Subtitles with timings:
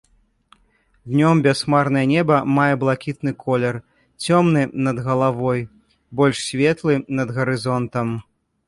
[1.11, 3.75] Днём бясхмарнае неба мае блакітны колер,
[4.25, 5.61] цёмны над галавой,
[6.23, 6.93] больш светлы
[7.23, 8.07] над гарызонтам.